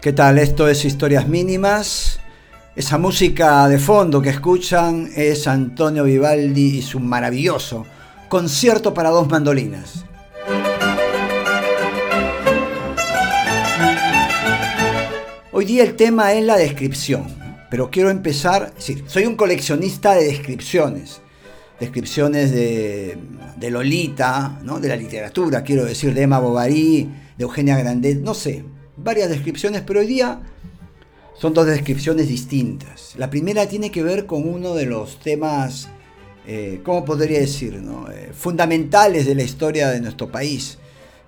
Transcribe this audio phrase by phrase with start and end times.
[0.00, 0.38] ¿Qué tal?
[0.38, 2.20] Esto es Historias Mínimas.
[2.74, 7.84] Esa música de fondo que escuchan es Antonio Vivaldi y su maravilloso
[8.30, 10.06] concierto para dos mandolinas.
[15.52, 17.26] Hoy día el tema es la descripción,
[17.68, 21.20] pero quiero empezar, sí, soy un coleccionista de descripciones,
[21.78, 23.18] descripciones de,
[23.70, 24.80] Lolita, ¿no?
[24.80, 28.64] de la literatura, quiero decir, de Emma Bovary, de Eugenia Grandet, no sé,
[29.02, 30.40] varias descripciones, pero hoy día
[31.40, 33.14] son dos descripciones distintas.
[33.16, 35.88] La primera tiene que ver con uno de los temas,
[36.46, 37.82] eh, ¿cómo podría decir?
[38.12, 40.78] Eh, fundamentales de la historia de nuestro país,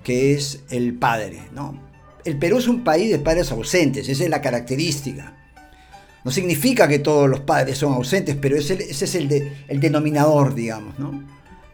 [0.05, 1.41] que es el padre.
[1.55, 1.80] ¿no?
[2.25, 5.39] El Perú es un país de padres ausentes, esa es la característica.
[6.25, 10.99] No significa que todos los padres son ausentes, pero ese, es el, el denominador, digamos.
[10.99, 11.25] ¿no?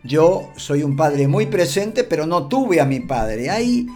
[0.05, 3.51] Yo soy un padre muy presente, pero no tuve a mi padre.
[3.51, 3.89] Hay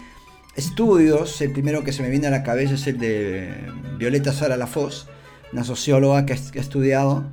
[0.56, 3.50] estudios, el primero que se me viene a la cabeza es el de
[3.98, 5.06] Violeta Sara Lafoz,
[5.52, 7.24] una socióloga que, ha estudiado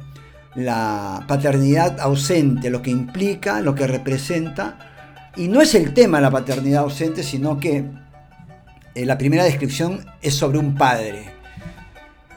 [0.55, 5.31] la paternidad ausente, lo que implica, lo que representa.
[5.35, 7.85] Y no es el tema la paternidad ausente, sino que
[8.95, 11.37] eh, la primera descripción es sobre un padre.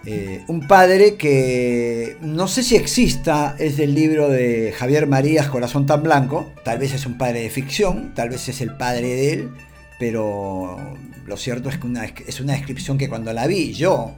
[0.05, 5.86] Eh, un padre que no sé si exista, es del libro de Javier Marías, Corazón
[5.86, 6.53] tan Blanco.
[6.64, 9.50] Tal vez es un padre de ficción, tal vez es el padre de él
[9.98, 14.15] pero lo cierto es que es una descripción que cuando la vi yo,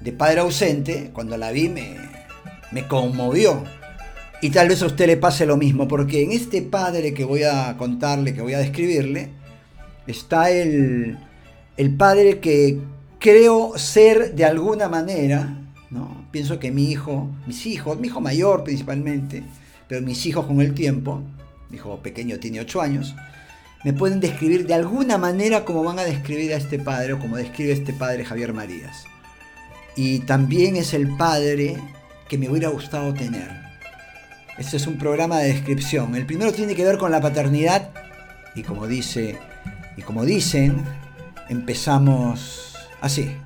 [0.00, 1.96] de padre ausente, cuando la vi me,
[2.72, 3.64] me conmovió.
[4.40, 7.42] Y tal vez a usted le pase lo mismo, porque en este padre que voy
[7.42, 9.30] a contarle, que voy a describirle,
[10.06, 11.18] está el,
[11.76, 12.78] el padre que
[13.18, 15.58] creo ser de alguna manera,
[15.90, 16.26] ¿no?
[16.30, 19.42] pienso que mi hijo, mis hijos, mi hijo mayor principalmente,
[19.88, 21.22] pero mis hijos con el tiempo,
[21.70, 23.14] mi hijo pequeño tiene 8 años,
[23.84, 27.36] me pueden describir de alguna manera como van a describir a este padre o como
[27.36, 29.04] describe este padre Javier Marías.
[29.96, 31.76] Y también es el padre
[32.28, 33.50] que me hubiera gustado tener.
[34.58, 36.14] Este es un programa de descripción.
[36.16, 37.90] El primero tiene que ver con la paternidad
[38.54, 39.38] y como dice
[39.96, 40.84] y como dicen,
[41.48, 43.36] empezamos así.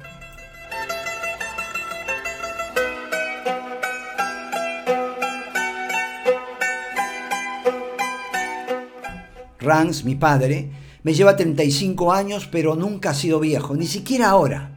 [9.62, 10.70] Rans, mi padre,
[11.02, 14.70] me lleva 35 años, pero nunca ha sido viejo, ni siquiera ahora.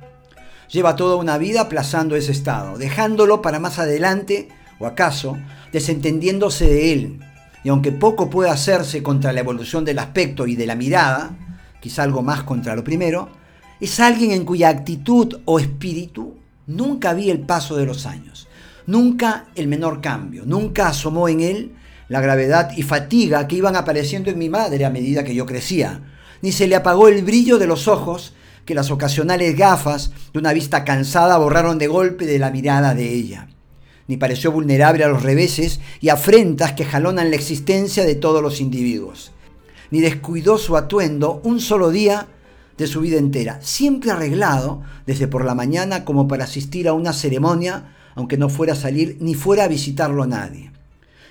[0.72, 5.38] Lleva toda una vida aplazando ese estado, dejándolo para más adelante, o acaso,
[5.72, 7.20] desentendiéndose de él.
[7.64, 11.38] Y aunque poco puede hacerse contra la evolución del aspecto y de la mirada,
[11.80, 13.30] quizá algo más contra lo primero,
[13.80, 16.36] es alguien en cuya actitud o espíritu
[16.68, 18.48] nunca vi el paso de los años,
[18.88, 21.76] nunca el menor cambio, nunca asomó en él
[22.08, 26.02] la gravedad y fatiga que iban apareciendo en mi madre a medida que yo crecía,
[26.42, 28.34] ni se le apagó el brillo de los ojos
[28.66, 33.12] que las ocasionales gafas de una vista cansada borraron de golpe de la mirada de
[33.12, 33.48] ella,
[34.08, 38.62] ni pareció vulnerable a los reveses y afrentas que jalonan la existencia de todos los
[38.62, 39.32] individuos,
[39.92, 42.28] ni descuidó su atuendo un solo día
[42.78, 47.14] de su vida entera, siempre arreglado desde por la mañana como para asistir a una
[47.14, 50.75] ceremonia, aunque no fuera a salir ni fuera a visitarlo a nadie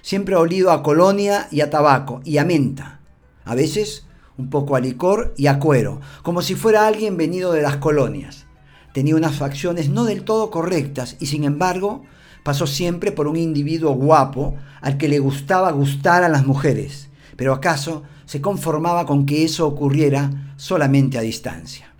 [0.05, 3.01] siempre ha olido a colonia y a tabaco y a menta.
[3.47, 4.05] A veces
[4.37, 8.45] un poco a licor y a cuero, como si fuera alguien venido de las colonias.
[8.93, 12.03] Tenía unas facciones no del todo correctas y sin embargo
[12.43, 17.55] pasó siempre por un individuo guapo al que le gustaba gustar a las mujeres, pero
[17.55, 21.95] acaso se conformaba con que eso ocurriera solamente a distancia.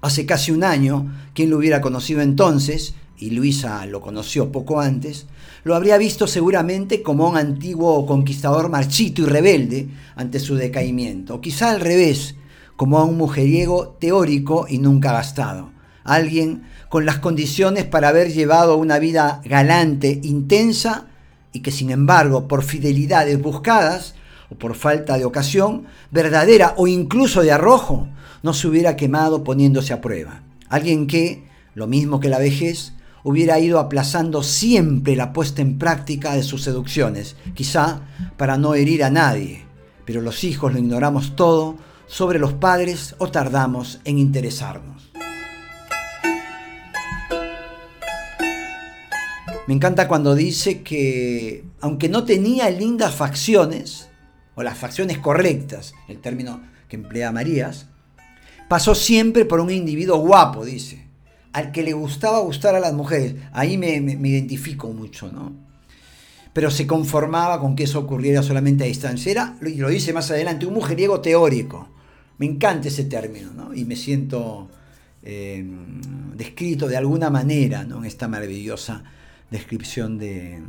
[0.00, 5.26] Hace casi un año, quien lo hubiera conocido entonces, y Luisa lo conoció poco antes,
[5.64, 11.40] lo habría visto seguramente como un antiguo conquistador marchito y rebelde ante su decaimiento, o
[11.40, 12.36] quizá al revés,
[12.76, 15.70] como a un mujeriego teórico y nunca gastado,
[16.04, 21.06] alguien con las condiciones para haber llevado una vida galante, intensa,
[21.52, 24.14] y que sin embargo por fidelidades buscadas,
[24.50, 28.08] o por falta de ocasión, verdadera o incluso de arrojo,
[28.42, 30.42] no se hubiera quemado poniéndose a prueba.
[30.68, 31.44] Alguien que,
[31.74, 32.94] lo mismo que la vejez,
[33.24, 38.02] hubiera ido aplazando siempre la puesta en práctica de sus seducciones, quizá
[38.36, 39.64] para no herir a nadie,
[40.04, 41.76] pero los hijos lo ignoramos todo
[42.06, 45.12] sobre los padres o tardamos en interesarnos.
[49.66, 54.08] Me encanta cuando dice que, aunque no tenía lindas facciones,
[54.54, 57.86] o las facciones correctas, el término que emplea Marías,
[58.66, 61.07] pasó siempre por un individuo guapo, dice
[61.52, 63.36] al que le gustaba gustar a las mujeres.
[63.52, 65.52] Ahí me, identifico mucho, ¿no?
[66.52, 69.30] Pero se conformaba con que eso ocurriera solamente a distancia.
[69.30, 71.88] Era, y lo dice más adelante, un mujeriego teórico.
[72.38, 73.74] Me encanta ese término, ¿no?
[73.74, 74.68] Y me siento
[75.22, 75.64] eh,
[76.34, 77.98] descrito de alguna manera ¿no?
[77.98, 79.02] en esta maravillosa
[79.50, 80.62] descripción de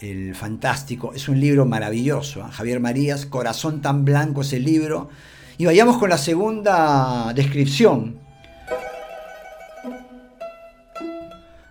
[0.00, 1.12] el fantástico.
[1.14, 2.40] Es un libro maravilloso.
[2.40, 2.50] ¿eh?
[2.50, 5.08] Javier Marías, Corazón tan blanco es el libro.
[5.56, 8.18] Y vayamos con la segunda descripción.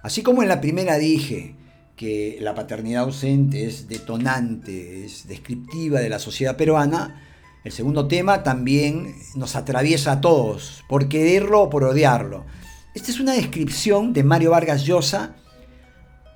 [0.03, 1.55] Así como en la primera dije
[1.95, 7.21] que la paternidad ausente es detonante, es descriptiva de la sociedad peruana,
[7.63, 12.45] el segundo tema también nos atraviesa a todos, por quererlo o por odiarlo.
[12.93, 15.37] Esta es una descripción de Mario Vargas Llosa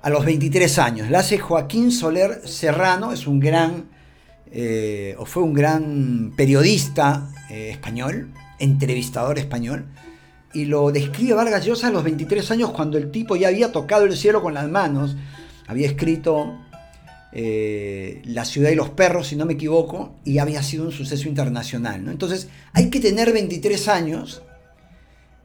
[0.00, 1.10] a los 23 años.
[1.10, 3.90] La hace Joaquín Soler Serrano, es un gran,
[4.50, 9.84] eh, o fue un gran periodista eh, español, entrevistador español,
[10.52, 14.04] y lo describe Vargas Llosa a los 23 años cuando el tipo ya había tocado
[14.04, 15.16] el cielo con las manos,
[15.66, 16.58] había escrito
[17.32, 21.28] eh, La ciudad y los perros, si no me equivoco, y había sido un suceso
[21.28, 22.08] internacional.
[22.08, 24.42] Entonces, hay que tener 23 años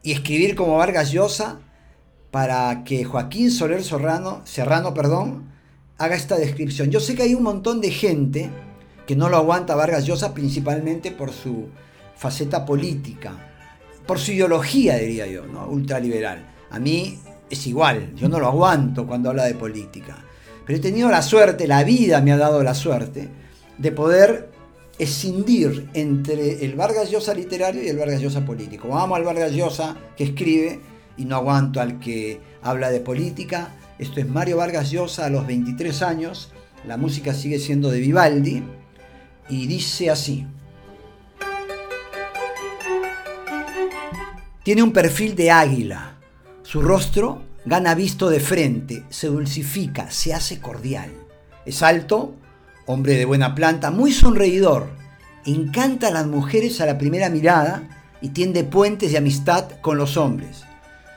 [0.02, 1.60] y escribir como Vargas Llosa
[2.30, 5.44] para que Joaquín Soler Serrano, Serrano perdón,
[5.98, 6.90] haga esta descripción.
[6.90, 8.50] Yo sé que hay un montón de gente
[9.06, 11.68] que no lo aguanta Vargas Llosa principalmente por su
[12.16, 13.53] faceta política,
[14.06, 15.66] por su ideología, diría yo, ¿no?
[15.66, 16.46] ultraliberal.
[16.70, 17.18] A mí
[17.50, 20.24] es igual, yo no lo aguanto cuando habla de política.
[20.66, 23.28] Pero he tenido la suerte, la vida me ha dado la suerte,
[23.78, 24.50] de poder
[24.98, 28.88] escindir entre el Vargas Llosa literario y el Vargas Llosa político.
[28.88, 30.80] Vamos al Vargas Llosa que escribe
[31.16, 33.74] y no aguanto al que habla de política.
[33.98, 36.52] Esto es Mario Vargas Llosa a los 23 años.
[36.86, 38.62] La música sigue siendo de Vivaldi
[39.48, 40.46] y dice así.
[44.64, 46.16] Tiene un perfil de águila.
[46.62, 51.10] Su rostro gana visto de frente, se dulcifica, se hace cordial.
[51.66, 52.34] Es alto,
[52.86, 54.88] hombre de buena planta, muy sonreidor.
[55.44, 57.82] Encanta a las mujeres a la primera mirada
[58.22, 60.64] y tiende puentes de amistad con los hombres.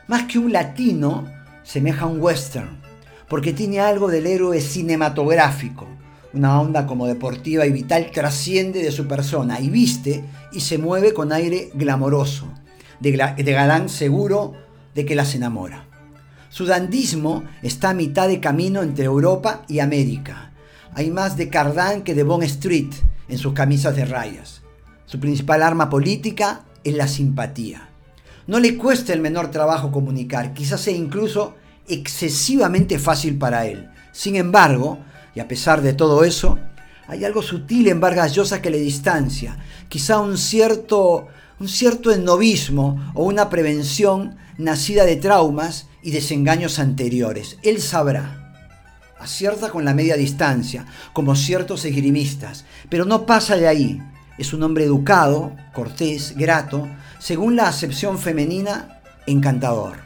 [0.08, 1.32] Más que un latino,
[1.64, 2.82] semeja a un western,
[3.30, 5.88] porque tiene algo del héroe cinematográfico.
[6.34, 11.14] Una onda como deportiva y vital trasciende de su persona y viste y se mueve
[11.14, 12.52] con aire glamoroso,
[13.00, 14.54] de, galán seguro
[14.96, 15.86] de que las enamora.
[16.50, 20.52] Su dandismo está a mitad de camino entre Europa y América.
[20.94, 22.90] Hay más de Cardán que de Bond Street
[23.28, 24.62] en sus camisas de rayas.
[25.06, 27.90] Su principal arma política es la simpatía.
[28.48, 31.56] No le cuesta el menor trabajo comunicar, quizás sea incluso
[31.88, 33.90] excesivamente fácil para él.
[34.12, 35.00] Sin embargo,
[35.36, 36.58] y a pesar de todo eso,
[37.08, 39.58] hay algo sutil en Vargas Llosa que le distancia,
[39.88, 41.28] quizá un cierto,
[41.60, 47.58] un cierto ennobismo o una prevención nacida de traumas y desengaños anteriores.
[47.64, 48.44] Él sabrá.
[49.20, 54.02] Acierta con la media distancia, como ciertos esgrimistas, pero no pasa de ahí.
[54.38, 56.88] Es un hombre educado, cortés, grato,
[57.18, 59.98] según la acepción femenina, encantador.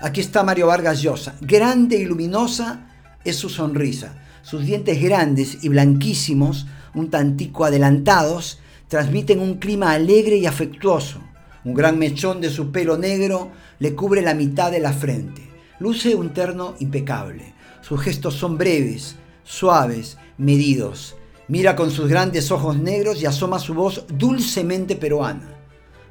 [0.00, 1.34] Aquí está Mario Vargas Llosa.
[1.40, 2.86] Grande y luminosa
[3.24, 4.14] es su sonrisa.
[4.42, 11.20] Sus dientes grandes y blanquísimos, un tantico adelantados, transmiten un clima alegre y afectuoso.
[11.64, 15.42] Un gran mechón de su pelo negro le cubre la mitad de la frente.
[15.78, 17.54] Luce un terno impecable.
[17.82, 21.14] Sus gestos son breves, suaves, medidos.
[21.46, 25.56] Mira con sus grandes ojos negros y asoma su voz dulcemente peruana.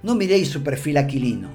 [0.03, 1.49] No miréis su perfil aquilino.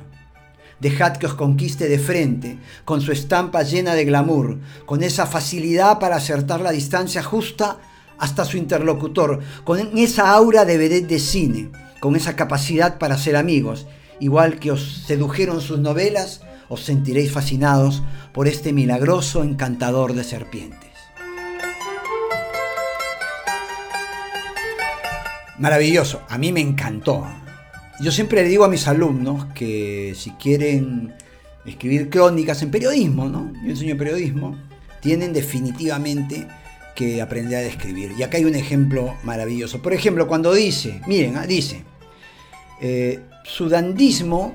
[0.80, 6.00] Dejad que os conquiste de frente, con su estampa llena de glamour, con esa facilidad
[6.00, 7.78] para acertar la distancia justa
[8.22, 13.34] hasta su interlocutor, con esa aura de vedette de cine, con esa capacidad para ser
[13.34, 13.86] amigos
[14.20, 20.92] igual que os sedujeron sus novelas, os sentiréis fascinados por este milagroso encantador de serpientes.
[25.58, 27.26] Maravilloso, a mí me encantó.
[28.00, 31.12] Yo siempre le digo a mis alumnos que si quieren
[31.66, 33.52] escribir crónicas en periodismo, ¿no?
[33.64, 34.56] Yo enseño periodismo,
[35.00, 36.46] tienen definitivamente
[36.94, 38.12] que aprender a escribir.
[38.16, 39.82] Y acá hay un ejemplo maravilloso.
[39.82, 41.84] Por ejemplo, cuando dice, miren, ah, dice,
[42.80, 44.54] eh, su dandismo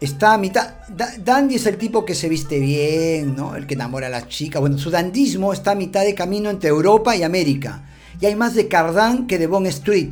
[0.00, 0.74] está a mitad.
[1.18, 3.54] dandy es el tipo que se viste bien, ¿no?
[3.54, 4.60] El que enamora a las chicas.
[4.60, 7.84] Bueno, su dandismo está a mitad de camino entre Europa y América.
[8.20, 10.10] Y hay más de Cardin que de Bond Street,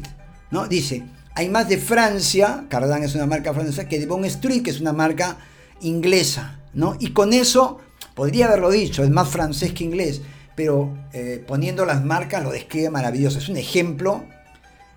[0.51, 0.67] ¿no?
[0.67, 4.71] Dice, hay más de Francia, Cardin es una marca francesa, que de Bond Street, que
[4.71, 5.39] es una marca
[5.83, 6.97] inglesa, ¿no?
[6.99, 7.79] Y con eso,
[8.15, 10.23] podría haberlo dicho, es más francés que inglés,
[10.59, 13.38] pero eh, poniendo las marcas lo describe maravilloso.
[13.38, 14.25] Es un ejemplo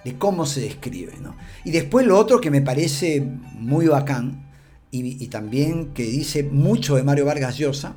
[0.03, 1.13] de cómo se describe.
[1.21, 1.35] ¿no?
[1.63, 3.21] Y después lo otro que me parece
[3.53, 4.49] muy bacán,
[4.89, 7.93] y, también que dice mucho de Mario Vargas Llosa,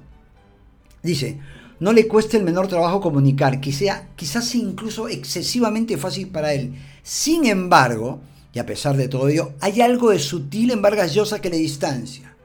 [1.02, 1.38] dice,
[1.80, 6.74] no le cueste el menor trabajo comunicar, sea, quizás incluso excesivamente fácil para él.
[7.02, 8.20] Sin embargo,
[8.52, 11.56] Y a pesar de todo ello, hay algo de sutil en Vargas Llosa que le
[11.56, 12.36] distancia.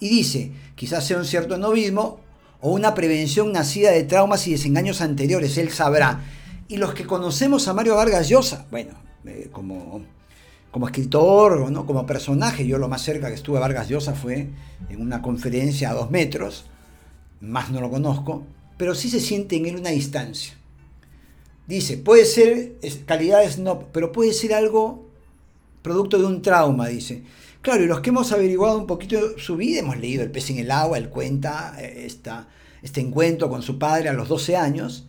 [0.00, 2.23] Y dice, quizás sea un cierto novismo
[2.66, 6.24] o una prevención nacida de traumas y desengaños anteriores, él sabrá.
[6.66, 8.92] Y los que conocemos a Mario Vargas Llosa, bueno,
[9.26, 10.00] eh, como,
[10.70, 11.84] como escritor, ¿no?
[11.84, 14.48] como personaje, yo lo más cerca que estuve a Vargas Llosa fue
[14.88, 16.64] en una conferencia a dos metros,
[17.42, 18.44] más no lo conozco,
[18.78, 20.54] pero sí se siente en él una distancia.
[21.66, 25.04] Dice, puede ser calidades no, pero puede ser algo
[25.82, 27.24] producto de un trauma, dice.
[27.64, 30.58] Claro, y los que hemos averiguado un poquito su vida, hemos leído El pez en
[30.58, 35.06] el agua, él cuenta eh, este encuentro con su padre a los 12 años,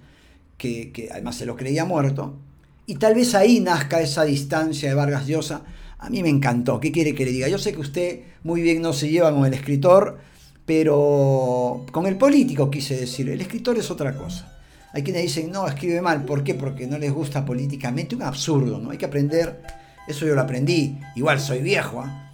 [0.57, 2.37] que, además se lo creía muerto,
[2.85, 5.63] y tal vez ahí nazca esa distancia de Vargas Llosa.
[5.99, 7.49] A mí me encantó, ¿qué quiere que le diga?
[7.49, 10.19] Yo sé que usted muy bien no se lleva con el escritor,
[10.65, 14.57] pero con el político quise decir, el escritor es otra cosa.
[14.93, 16.53] Hay quienes dicen, no, escribe mal, ¿por qué?
[16.53, 18.91] Porque no les gusta políticamente, un absurdo, ¿no?
[18.91, 19.61] Hay que aprender,
[20.07, 22.24] eso yo lo aprendí, igual soy viejo, ¿eh?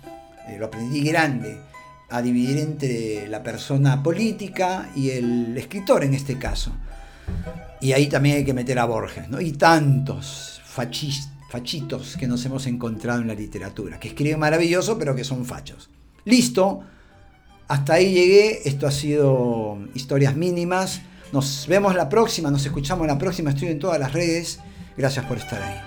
[0.51, 1.57] Eh, lo aprendí grande,
[2.09, 6.73] a dividir entre la persona política y el escritor en este caso.
[7.79, 9.39] Y ahí también hay que meter a Borges, ¿no?
[9.39, 15.23] Y tantos fachitos que nos hemos encontrado en la literatura, que escriben maravilloso, pero que
[15.23, 15.89] son fachos.
[16.25, 16.83] Listo,
[17.67, 21.01] hasta ahí llegué, esto ha sido historias mínimas.
[21.31, 24.59] Nos vemos la próxima, nos escuchamos la próxima, estoy en todas las redes.
[24.97, 25.77] Gracias por estar ahí.